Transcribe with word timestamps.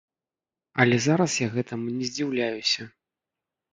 Але 0.83 0.95
зараз 1.07 1.31
я 1.45 1.51
гэтаму 1.57 1.87
не 1.99 2.05
здзіўляюся. 2.13 2.81